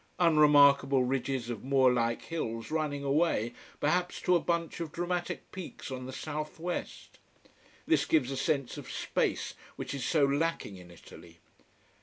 Unremarkable 0.17 1.03
ridges 1.03 1.51
of 1.51 1.63
moor 1.63 1.93
like 1.93 2.23
hills 2.23 2.71
running 2.71 3.03
away, 3.03 3.53
perhaps 3.79 4.19
to 4.19 4.35
a 4.35 4.39
bunch 4.39 4.79
of 4.79 4.91
dramatic 4.91 5.51
peaks 5.51 5.91
on 5.91 6.07
the 6.07 6.11
southwest. 6.11 7.19
This 7.85 8.05
gives 8.05 8.31
a 8.31 8.35
sense 8.37 8.79
of 8.79 8.89
space, 8.91 9.53
which 9.75 9.93
is 9.93 10.03
so 10.03 10.25
lacking 10.25 10.77
in 10.77 10.89
Italy. 10.89 11.37